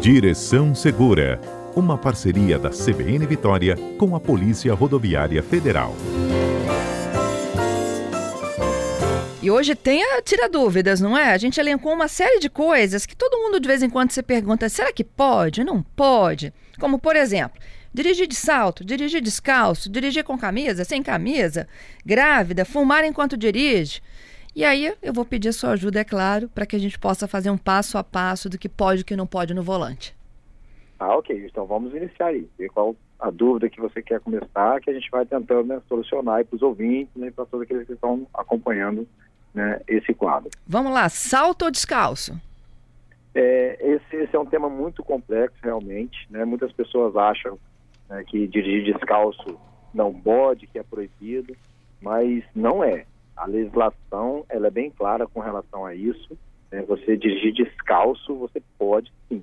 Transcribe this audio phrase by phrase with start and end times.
[0.00, 1.38] Direção Segura,
[1.76, 5.94] uma parceria da CBN Vitória com a Polícia Rodoviária Federal.
[9.42, 11.34] E hoje tem a tira dúvidas, não é?
[11.34, 14.22] A gente elencou uma série de coisas que todo mundo de vez em quando se
[14.22, 15.62] pergunta: será que pode?
[15.62, 16.50] Não pode?
[16.78, 17.60] Como, por exemplo,
[17.92, 21.68] dirigir de salto, dirigir descalço, dirigir com camisa, sem camisa,
[22.06, 24.00] grávida, fumar enquanto dirige.
[24.60, 27.26] E aí eu vou pedir a sua ajuda, é claro, para que a gente possa
[27.26, 30.14] fazer um passo a passo do que pode e que não pode no volante.
[30.98, 31.46] Ah, ok.
[31.46, 32.46] Então vamos iniciar aí.
[32.58, 36.44] Ver qual a dúvida que você quer começar, que a gente vai tentando né, solucionar
[36.44, 39.08] para os ouvintes né, e para todos aqueles que estão acompanhando
[39.54, 40.50] né, esse quadro.
[40.66, 42.38] Vamos lá, salto ou descalço?
[43.34, 46.26] É, esse, esse, é um tema muito complexo, realmente.
[46.28, 46.44] Né?
[46.44, 47.58] Muitas pessoas acham
[48.10, 49.58] né, que dirigir descalço
[49.94, 51.56] não pode, que é proibido,
[52.02, 53.06] mas não é.
[53.40, 56.36] A legislação ela é bem clara com relação a isso.
[56.70, 56.82] Né?
[56.82, 59.42] Você dirigir descalço, você pode sim.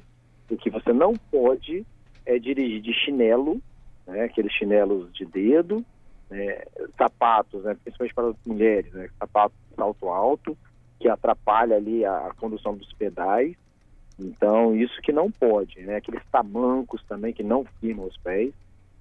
[0.51, 1.83] O que você não pode
[2.23, 3.59] é dirigir de chinelo,
[4.05, 4.25] né?
[4.25, 5.83] aqueles chinelos de dedo,
[6.29, 6.63] né?
[6.95, 7.75] sapatos, né?
[7.83, 9.09] principalmente para as mulheres, né?
[9.17, 10.57] sapatos de salto alto,
[10.99, 13.55] que atrapalha ali a, a condução dos pedais.
[14.19, 15.97] Então, isso que não pode, né?
[15.97, 18.51] Aqueles tamancos também que não firmam os pés,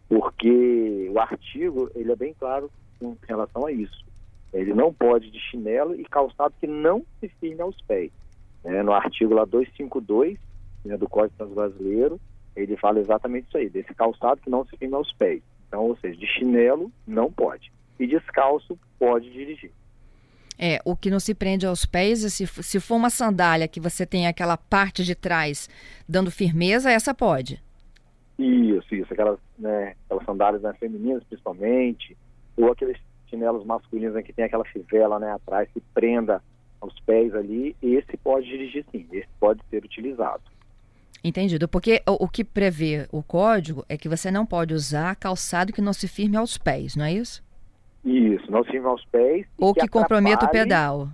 [0.09, 4.05] porque o artigo, ele é bem claro com relação a isso.
[4.57, 8.11] Ele não pode de chinelo e calçado que não se firme aos pés.
[8.65, 8.83] Né?
[8.83, 10.39] No artigo lá 252
[10.85, 12.21] né, do Código Brasileiro,
[12.55, 15.43] ele fala exatamente isso aí, desse calçado que não se firme aos pés.
[15.69, 17.73] Então, ou seja, de chinelo não pode.
[17.99, 19.71] E descalço pode dirigir.
[20.59, 24.07] É, o que não se prende aos pés, se, se for uma sandália que você
[24.07, 25.69] tem aquela parte de trás
[26.09, 27.63] dando firmeza, essa pode.
[28.39, 29.13] Isso, isso.
[29.13, 32.17] Aquelas, né, aquelas sandálias né, femininas, principalmente,
[32.57, 32.99] ou aqueles
[33.37, 36.43] chinelos masculinos né, que tem aquela fivela né, atrás que prenda
[36.81, 40.43] aos pés ali, esse pode dirigir sim, esse pode ser utilizado.
[41.23, 45.73] Entendido, porque o, o que prevê o código é que você não pode usar calçado
[45.73, 47.45] que não se firme aos pés, não é isso?
[48.05, 49.47] Isso, não se firme aos pés.
[49.59, 51.09] Ou que, que comprometa o pedal.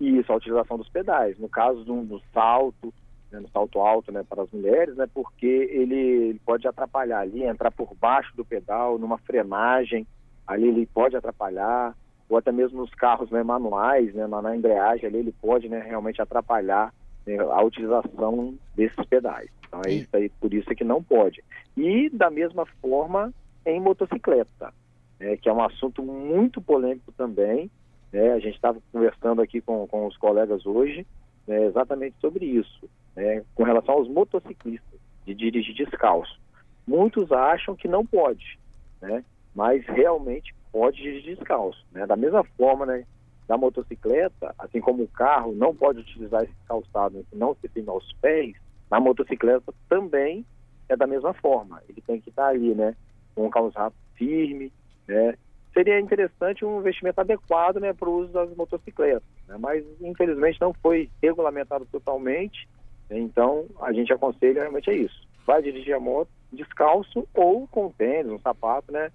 [0.00, 1.38] Isso, a utilização dos pedais.
[1.38, 2.92] No caso do, do salto,
[3.30, 7.44] né, no salto alto né, para as mulheres, né, porque ele, ele, pode atrapalhar ali,
[7.44, 10.04] entrar por baixo do pedal, numa frenagem,
[10.52, 11.94] ali ele pode atrapalhar,
[12.28, 15.80] ou até mesmo nos carros né, manuais, né, na, na embreagem ali ele pode né,
[15.80, 16.92] realmente atrapalhar
[17.26, 19.50] né, a utilização desses pedais.
[19.66, 21.42] Então é isso aí, por isso é que não pode.
[21.76, 23.32] E da mesma forma
[23.64, 24.72] em motocicleta,
[25.18, 27.70] né, que é um assunto muito polêmico também.
[28.12, 31.06] Né, a gente estava conversando aqui com, com os colegas hoje
[31.46, 36.40] né, exatamente sobre isso, né, com relação aos motociclistas, de dirigir descalço.
[36.86, 38.58] Muitos acham que não pode,
[39.00, 39.24] né,
[39.54, 41.84] mas realmente pode dirigir descalço.
[41.92, 42.06] Né?
[42.06, 43.04] Da mesma forma, né,
[43.46, 47.92] da motocicleta, assim como o carro não pode utilizar esse calçado né, não se firma
[47.92, 48.54] aos pés,
[48.90, 50.44] na motocicleta também
[50.88, 51.82] é da mesma forma.
[51.88, 52.96] Ele tem que estar ali, né,
[53.34, 54.72] com o calçado firme,
[55.06, 55.34] né.
[55.74, 60.72] Seria interessante um investimento adequado, né, para o uso das motocicletas, né, mas infelizmente não
[60.74, 62.68] foi regulamentado totalmente.
[63.10, 65.26] Né, então a gente aconselha realmente é isso.
[65.46, 69.10] Vai dirigir a moto descalço ou com tênis, um sapato, né,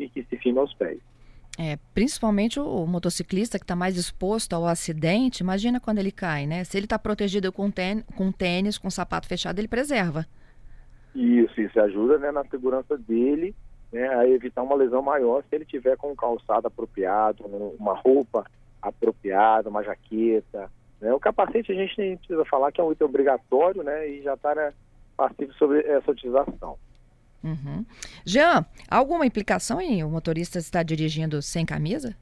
[0.00, 0.98] e que se firme aos pés.
[1.58, 6.64] É, principalmente o, motociclista que está mais exposto ao acidente, imagina quando ele cai, né?
[6.64, 10.26] Se ele está protegido com tênis, com tênis, com sapato fechado, ele preserva.
[11.14, 13.54] Isso, isso ajuda né, na segurança dele
[13.92, 17.44] né, a evitar uma lesão maior se ele tiver com um calçado apropriado,
[17.78, 18.44] uma roupa
[18.80, 20.70] apropriada, uma jaqueta.
[21.00, 21.12] Né?
[21.12, 24.34] O capacete a gente nem precisa falar que é um item obrigatório né, e já
[24.34, 24.72] está né,
[25.16, 26.78] passivo sobre essa utilização.
[27.42, 27.84] Uhum.
[28.24, 32.14] Jean, alguma implicação em o motorista estar dirigindo sem camisa?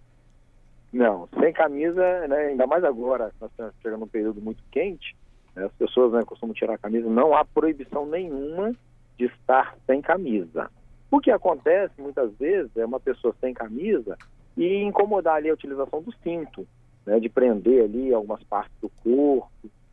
[0.93, 5.15] Não, sem camisa, né, ainda mais agora, nós estamos chegando num período muito quente,
[5.55, 8.75] né, as pessoas né, costumam tirar a camisa, não há proibição nenhuma
[9.19, 10.71] de estar sem camisa.
[11.11, 14.17] O que acontece muitas vezes é uma pessoa sem camisa
[14.57, 16.67] e incomodar ali a utilização do cinto,
[17.05, 19.51] né, de prender ali algumas partes do corpo,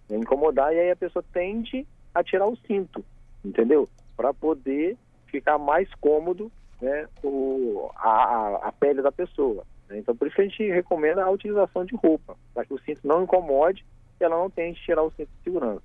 [0.07, 3.04] né, incomodar, e aí a pessoa tende a tirar o cinto,
[3.44, 3.89] entendeu?
[4.16, 4.98] Para poder
[5.36, 6.52] ficar mais cômodo
[6.82, 9.66] né, o, a, a pele da pessoa.
[9.90, 10.00] Né?
[10.00, 13.02] Então, por isso que a gente recomenda a utilização de roupa, para que o cinto
[13.04, 13.86] não incomode
[14.20, 15.84] e ela não tenha que tirar o cinto de segurança.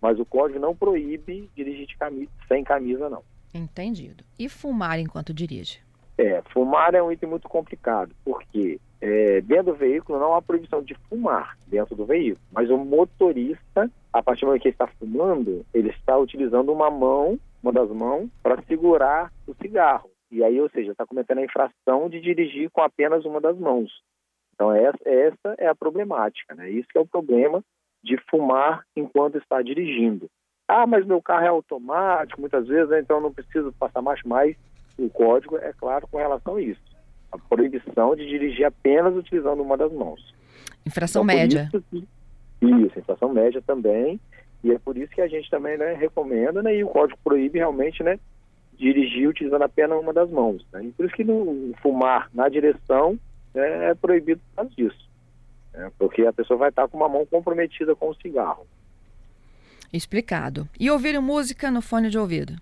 [0.00, 3.22] Mas o código não proíbe dirigir de camisa, sem camisa, não.
[3.52, 4.24] Entendido.
[4.38, 5.80] E fumar enquanto dirige?
[6.16, 10.82] É, fumar é um item muito complicado, porque é, dentro do veículo não há proibição
[10.82, 14.86] de fumar dentro do veículo, mas o motorista, a partir do momento que ele está
[14.86, 20.10] fumando, ele está utilizando uma mão uma das mãos para segurar o cigarro.
[20.30, 23.90] E aí, ou seja, está cometendo a infração de dirigir com apenas uma das mãos.
[24.54, 26.70] Então, essa, essa é a problemática, né?
[26.70, 27.62] Isso é o problema
[28.02, 30.28] de fumar enquanto está dirigindo.
[30.68, 34.56] Ah, mas meu carro é automático, muitas vezes, né, então não preciso passar marcha mais.
[34.96, 36.80] O código é claro com relação a isso.
[37.32, 40.34] A proibição de dirigir apenas utilizando uma das mãos.
[40.86, 41.68] Infração então, média.
[41.92, 42.06] Isso,
[42.62, 44.20] isso, infração média também.
[44.62, 47.58] E é por isso que a gente também né, recomenda, né, e o código proíbe
[47.58, 48.18] realmente né,
[48.76, 50.64] dirigir utilizando apenas uma das mãos.
[50.72, 50.84] Né?
[50.84, 53.18] E por isso que no fumar na direção
[53.54, 55.08] né, é proibido por causa disso.
[55.72, 55.90] Né?
[55.98, 58.66] Porque a pessoa vai estar com uma mão comprometida com o cigarro.
[59.92, 60.68] Explicado.
[60.78, 62.54] E ouvir música no fone de ouvido?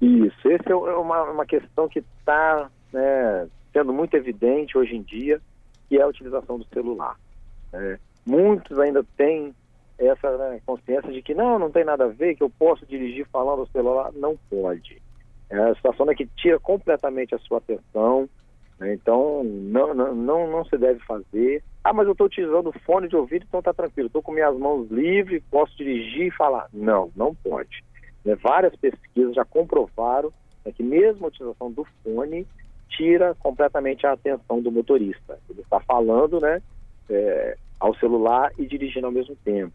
[0.00, 5.40] Isso, essa é uma, uma questão que está né, sendo muito evidente hoje em dia,
[5.88, 7.18] que é a utilização do celular.
[7.72, 7.98] Né?
[8.24, 9.54] Muitos ainda têm
[9.98, 13.26] essa né, consciência de que não, não tem nada a ver, que eu posso dirigir
[13.28, 14.12] falando ao celular.
[14.12, 15.00] Não pode.
[15.50, 18.28] É a situação é que tira completamente a sua atenção,
[18.78, 18.94] né?
[18.94, 21.62] então não, não, não, não se deve fazer.
[21.82, 24.90] Ah, mas eu estou utilizando fone de ouvido, então está tranquilo, estou com minhas mãos
[24.90, 26.68] livres, posso dirigir e falar.
[26.72, 27.84] Não, não pode.
[28.24, 28.34] Né?
[28.36, 30.32] Várias pesquisas já comprovaram
[30.64, 32.46] né, que mesmo a utilização do fone
[32.88, 35.38] tira completamente a atenção do motorista.
[35.50, 36.62] Ele está falando né,
[37.10, 39.72] é, ao celular e dirigindo ao mesmo tempo.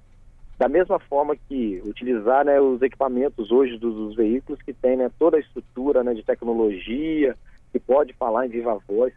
[0.59, 5.09] Da mesma forma que utilizar né, os equipamentos hoje dos, dos, veículos que tem né,
[5.17, 7.33] toda a estrutura né, de tecnologia,
[7.71, 9.13] que pode falar em viva voz,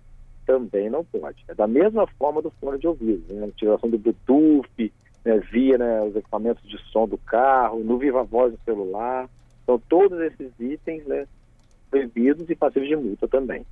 [0.47, 1.45] também não pode.
[1.49, 4.93] É da mesma forma do fone de ouvido, né, utilização do Bluetooth,
[5.25, 9.29] né, via né, os equipamentos de som do carro, no viva voz do celular.
[9.65, 11.27] Então, todos esses itens né,
[11.91, 13.67] proibidos e passíveis de multa também.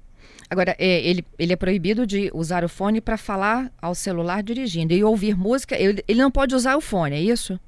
[0.49, 4.93] Agora, é, ele, ele é proibido de usar o fone para falar ao celular dirigindo
[4.93, 5.77] e ouvir música.
[5.81, 7.59] Ele, ele não pode usar o fone, é isso?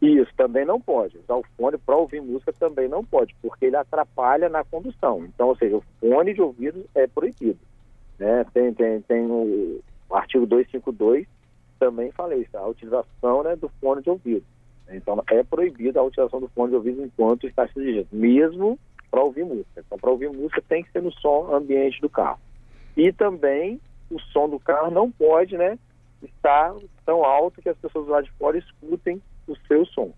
[0.00, 1.18] Isso, também não pode.
[1.18, 5.24] Usar o fone para ouvir música também não pode, porque ele atrapalha na condução.
[5.24, 7.58] Então, ou seja, o fone de ouvido é proibido.
[8.18, 8.44] Né?
[8.52, 9.80] Tem, tem, tem o,
[10.10, 11.26] artigo 252,
[11.78, 14.44] também falei isso, a utilização né, do fone de ouvido.
[14.90, 18.78] Então, é proibida a utilização do fone de ouvido enquanto está se dirigindo, mesmo
[19.16, 19.82] para ouvir música.
[19.86, 22.38] Então, para ouvir música tem que ser no som ambiente do carro.
[22.94, 23.80] E também
[24.10, 25.78] o som do carro não pode, né,
[26.22, 26.74] estar
[27.06, 30.12] tão alto que as pessoas lá de fora escutem o seu som.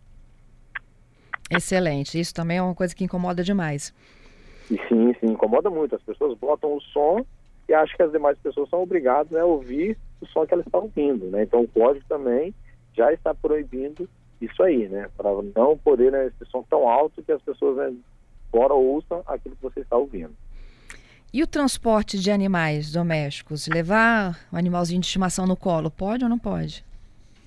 [1.48, 2.18] Excelente.
[2.18, 3.94] Isso também é uma coisa que incomoda demais.
[4.68, 5.94] E sim, sim, incomoda muito.
[5.94, 7.24] As pessoas botam o som
[7.68, 10.66] e acham que as demais pessoas são obrigadas né, a ouvir o som que elas
[10.66, 11.44] estão ouvindo, né?
[11.44, 12.52] Então o código também
[12.94, 14.08] já está proibindo
[14.40, 15.08] isso aí, né?
[15.16, 17.96] Para não poder né, esse som tão alto que as pessoas né,
[18.50, 20.34] fora ouçam aquilo que você está ouvindo.
[21.32, 23.68] E o transporte de animais domésticos?
[23.68, 26.84] Levar o animalzinho de estimação no colo, pode ou não pode?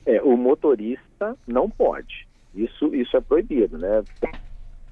[0.06, 2.28] É, o motorista não pode.
[2.54, 4.04] Isso, isso é proibido, né?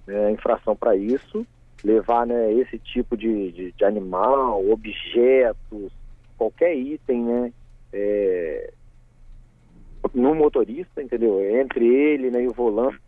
[0.08, 1.46] É infração para isso.
[1.84, 5.92] Levar né, esse tipo de, de, de, animal, objetos,
[6.38, 7.54] qualquer item, né?
[7.94, 8.74] É,
[10.14, 11.42] no motorista, entendeu?
[11.60, 13.00] Entre ele né, e o volante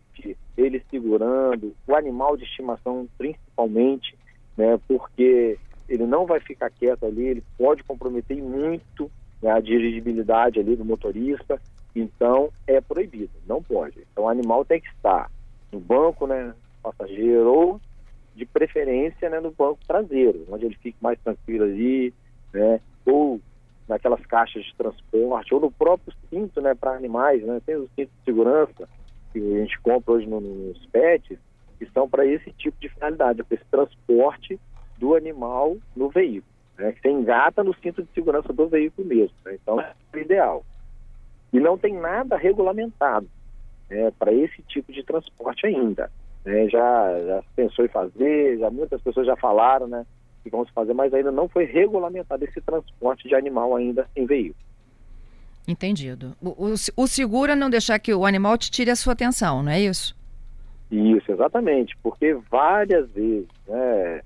[0.56, 4.16] ele segurando, o animal de estimação principalmente,
[4.56, 9.10] né, porque ele não vai ficar quieto ali, ele pode comprometer muito
[9.42, 11.60] né, a dirigibilidade ali do motorista,
[11.94, 14.00] então é proibido, não pode.
[14.12, 15.30] Então o animal tem que estar
[15.70, 17.80] no banco, né, passageiro ou
[18.34, 22.14] de preferência né, no banco traseiro, onde ele fique mais tranquilo ali,
[22.52, 23.40] né, ou
[23.88, 28.14] naquelas caixas de transporte, ou no próprio cinto, né, para animais, né, tem os cintos
[28.18, 28.88] de segurança,
[29.32, 31.38] que a gente compra hoje nos pets,
[31.78, 34.60] que são para esse tipo de finalidade, para esse transporte
[34.98, 36.52] do animal no veículo.
[36.78, 36.92] Né?
[36.92, 39.34] Que você engata no cinto de segurança do veículo mesmo.
[39.44, 39.56] Né?
[39.60, 40.64] Então, é o ideal.
[41.52, 43.28] E não tem nada regulamentado
[43.90, 46.10] né, para esse tipo de transporte ainda.
[46.44, 46.68] Né?
[46.68, 50.06] Já, já pensou em fazer, já, muitas pessoas já falaram né,
[50.42, 54.71] que se fazer, mas ainda não foi regulamentado esse transporte de animal ainda em veículo.
[55.66, 56.36] Entendido.
[56.40, 59.62] O, o, o seguro é não deixar que o animal te tire a sua atenção,
[59.62, 60.16] não é isso?
[60.90, 64.20] Isso, exatamente, porque várias vezes, né,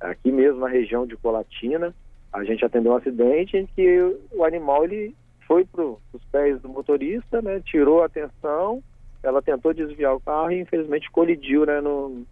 [0.00, 1.94] aqui mesmo na região de Colatina,
[2.32, 5.14] a gente atendeu um acidente em que o animal ele
[5.46, 8.82] foi para os pés do motorista, né, tirou a atenção,
[9.22, 12.24] ela tentou desviar o carro e infelizmente colidiu né, no,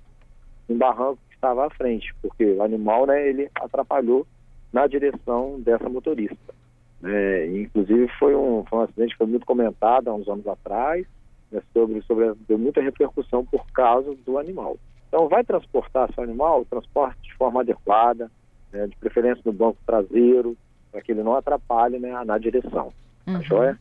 [0.69, 4.27] no barranco que estava à frente, porque o animal né, ele atrapalhou
[4.73, 6.58] na direção dessa motorista.
[7.05, 11.07] É, inclusive foi um, foi um acidente que foi muito comentado há uns anos atrás,
[11.51, 14.77] né, sobre, sobre, deu muita repercussão por causa do animal.
[15.09, 18.31] Então vai transportar seu animal, transporte de forma adequada,
[18.73, 20.57] né, de preferência no banco traseiro,
[20.91, 22.93] para que ele não atrapalhe né, na direção.
[23.25, 23.39] Tá uhum.
[23.39, 23.79] Tá joia?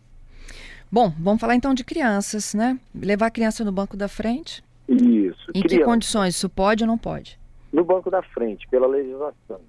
[0.92, 2.80] Bom, vamos falar então de crianças, né?
[2.96, 4.64] Levar a criança no banco da frente?
[4.88, 5.52] Isso.
[5.54, 5.68] Em criança.
[5.68, 6.36] que condições?
[6.36, 7.38] Isso pode ou não pode?
[7.74, 9.60] No banco da frente, pela legislação.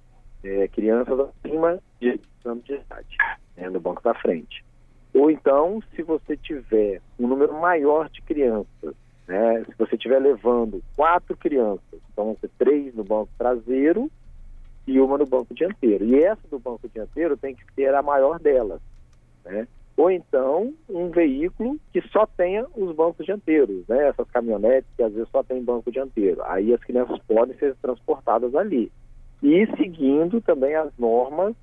[0.41, 3.17] É, crianças acima de anos de idade
[3.57, 4.63] né, no banco da frente.
[5.13, 8.95] Ou então, se você tiver um número maior de crianças,
[9.27, 14.09] né, estiver levando quatro crianças, então vão ser três no banco traseiro
[14.87, 16.05] e uma no banco dianteiro.
[16.05, 18.81] E essa do banco dianteiro tem que ser a maior delas,
[19.45, 19.67] né?
[19.95, 24.07] Ou então um veículo que só tenha os bancos dianteiros, né?
[24.07, 26.41] Essas caminhonetes que às vezes só tem banco dianteiro.
[26.45, 28.91] Aí as crianças podem ser transportadas ali.
[29.43, 31.53] E seguindo também as normas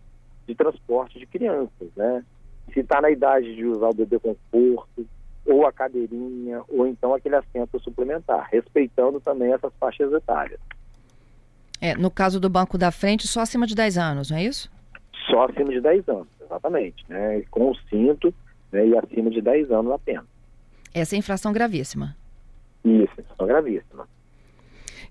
[0.47, 2.25] de transporte de crianças, né?
[2.73, 5.07] Se está na idade de usar o bebê conforto,
[5.47, 10.59] ou a cadeirinha, ou então aquele assento suplementar, respeitando também essas faixas etárias.
[11.81, 14.71] É, no caso do banco da frente, só acima de 10 anos, não é isso?
[15.31, 17.05] Só acima de 10 anos, exatamente.
[17.09, 17.43] Né?
[17.51, 18.35] Com o cinto
[18.73, 20.25] né, e acima de 10 anos apenas.
[20.93, 22.17] Essa é infração gravíssima.
[22.85, 24.09] Isso, infração gravíssima.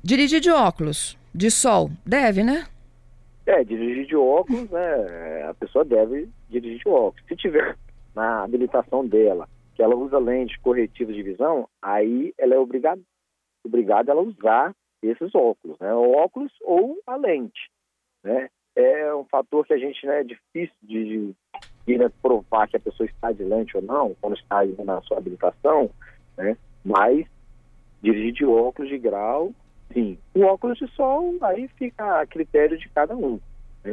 [0.04, 2.68] Dirigir de óculos, de sol, deve, né?
[3.46, 5.44] É, dirigir de óculos, né?
[5.48, 7.24] A pessoa deve dirigir de óculos.
[7.28, 7.78] Se tiver
[8.16, 13.02] na habilitação dela que ela usa lente corretiva de visão, aí ela é obrigada,
[13.64, 14.74] obrigada a usar
[15.04, 15.94] esses óculos, né?
[15.94, 17.70] O óculos ou a lente,
[18.24, 18.50] né?
[18.75, 21.34] É um fator que a gente, né, é difícil de,
[21.88, 25.18] de né, provar que a pessoa está de lente ou não, quando está na sua
[25.18, 25.90] habilitação,
[26.38, 26.58] né?
[26.84, 27.25] Mas
[28.02, 29.54] dirigir de óculos de grau,
[29.96, 30.18] sim.
[30.36, 33.40] O óculos de sol, aí fica a critério de cada um.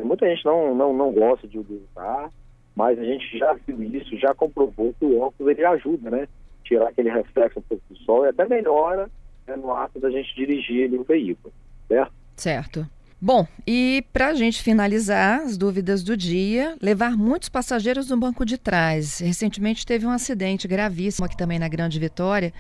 [0.04, 2.30] Muita gente não, não, não gosta de usar,
[2.74, 6.28] mas a gente já viu isso, já comprovou que o óculos ele ajuda, né?
[6.64, 9.08] Tirar aquele reflexo um pouco do sol e até melhora
[9.46, 11.52] né, no ato da gente dirigir ali, o veículo,
[11.86, 12.12] certo?
[12.36, 12.86] Certo.
[13.20, 18.44] Bom, e para a gente finalizar as dúvidas do dia, levar muitos passageiros no banco
[18.44, 19.20] de trás.
[19.20, 22.52] Recentemente teve um acidente gravíssimo aqui também na Grande Vitória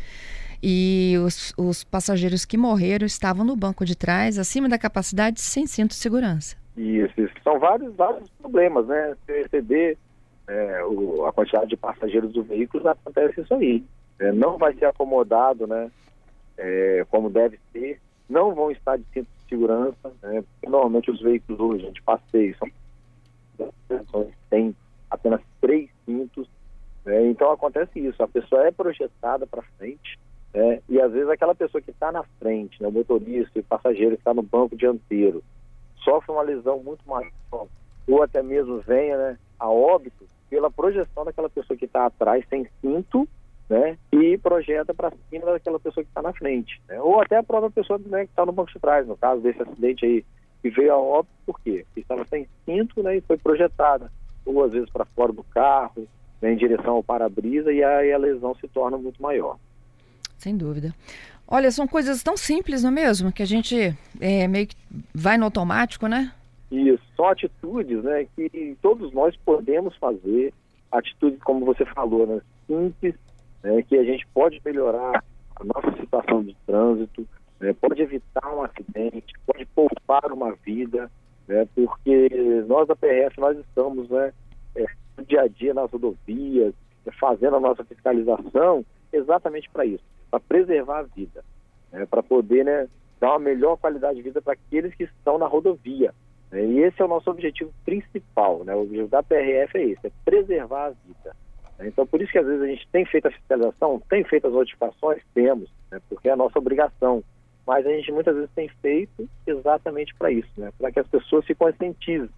[0.62, 5.66] e os, os passageiros que morreram estavam no banco de trás, acima da capacidade, sem
[5.66, 6.56] cinto de segurança.
[6.76, 7.34] Isso, isso.
[7.42, 9.16] São vários, vários problemas, né?
[9.26, 9.98] Se exceder
[10.46, 13.84] é, o, a quantidade de passageiros do veículo, acontece isso aí.
[14.18, 15.90] É, não vai ser acomodado, né?
[16.56, 18.00] É, como deve ser.
[18.28, 20.44] Não vão estar de cinto de segurança, né?
[20.62, 22.70] Normalmente os veículos hoje, gente passeia, são
[24.48, 24.74] tem
[25.10, 26.48] apenas três cintos.
[27.04, 27.26] Né?
[27.26, 30.18] Então acontece isso, a pessoa é projetada para frente,
[30.54, 30.80] né?
[30.88, 32.88] e às vezes aquela pessoa que está na frente, né?
[32.88, 35.42] o motorista e o passageiro que está no banco dianteiro,
[36.04, 37.30] sofre uma lesão muito maior,
[38.08, 42.66] ou até mesmo venha né, a óbito pela projeção daquela pessoa que está atrás sem
[42.80, 43.26] cinto,
[43.70, 47.42] né, e projeta para cima daquela pessoa que está na frente, né, ou até a
[47.42, 50.24] própria pessoa né, que está no banco de trás, no caso desse acidente aí,
[50.60, 51.84] que veio a óbito, por quê?
[51.86, 54.12] Porque estava sem cinto né, e foi projetada,
[54.44, 56.06] ou às vezes para fora do carro,
[56.40, 59.56] né, em direção ao para-brisa, e aí a lesão se torna muito maior.
[60.42, 60.92] Sem dúvida.
[61.46, 63.30] Olha, são coisas tão simples, não é mesmo?
[63.30, 64.74] Que a gente é, meio que
[65.14, 66.32] vai no automático, né?
[66.68, 70.52] Isso, são atitudes né, que todos nós podemos fazer,
[70.90, 73.14] atitudes, como você falou, né, simples,
[73.62, 75.22] né, que a gente pode melhorar
[75.54, 77.24] a nossa situação de trânsito,
[77.60, 81.08] né, pode evitar um acidente, pode poupar uma vida,
[81.46, 84.32] né, porque nós da PRF, nós estamos né,
[84.74, 86.74] é, no dia a dia nas rodovias,
[87.20, 91.44] fazendo a nossa fiscalização exatamente para isso para preservar a vida,
[91.92, 92.88] né, para poder né,
[93.20, 96.14] dar uma melhor qualidade de vida para aqueles que estão na rodovia.
[96.50, 98.64] Né, e esse é o nosso objetivo principal.
[98.64, 101.36] Né, o objetivo da PRF é esse, é preservar a vida.
[101.78, 104.46] Né, então, por isso que às vezes a gente tem feito a fiscalização, tem feito
[104.46, 107.22] as notificações, temos, né, porque é a nossa obrigação.
[107.66, 111.44] Mas a gente muitas vezes tem feito exatamente para isso, né, para que as pessoas
[111.44, 112.30] se conscientizem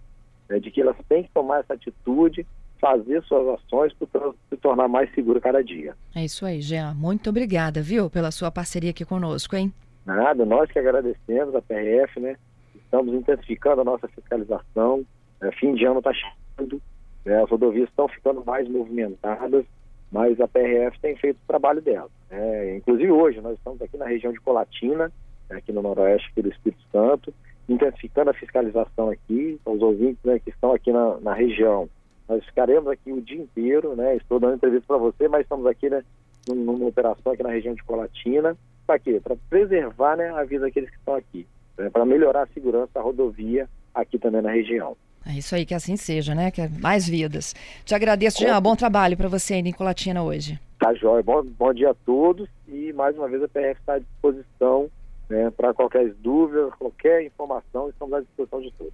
[0.49, 2.45] né, de que elas têm que tomar essa atitude
[2.79, 5.95] fazer suas ações para se tornar mais seguro cada dia.
[6.15, 6.93] É isso aí, Jean.
[6.93, 9.73] Muito obrigada, viu, pela sua parceria aqui conosco, hein?
[10.05, 12.35] Nada, nós que agradecemos a PRF, né?
[12.75, 15.03] Estamos intensificando a nossa fiscalização.
[15.41, 16.81] É, fim de ano está chegando,
[17.25, 17.41] né?
[17.41, 19.65] as rodovias estão ficando mais movimentadas,
[20.11, 22.09] mas a PRF tem feito o trabalho dela.
[22.29, 22.77] Né?
[22.77, 25.11] Inclusive hoje, nós estamos aqui na região de Colatina,
[25.49, 25.57] né?
[25.57, 27.33] aqui no noroeste aqui do Espírito Santo,
[27.67, 31.89] intensificando a fiscalização aqui, os ouvintes né, que estão aqui na, na região
[32.27, 34.15] nós ficaremos aqui o dia inteiro, né?
[34.15, 36.03] Estou dando entrevista para você, mas estamos aqui, né?
[36.47, 38.57] Numa operação aqui na região de Colatina.
[38.85, 39.19] Para quê?
[39.23, 41.47] Para preservar né, a vida daqueles que estão aqui.
[41.77, 44.95] Né, para melhorar a segurança da rodovia aqui também na região.
[45.27, 46.51] É isso aí, que assim seja, né?
[46.51, 47.55] Que é mais vidas.
[47.83, 48.61] Te agradeço, Jean.
[48.61, 50.59] Bom trabalho para você aí em Colatina hoje.
[50.79, 51.23] Tá, jóia.
[51.23, 52.47] Bom, bom dia a todos.
[52.67, 54.89] E mais uma vez a PRF está à disposição
[55.29, 58.93] né, para qualquer dúvida, qualquer informação, estamos à disposição de todos.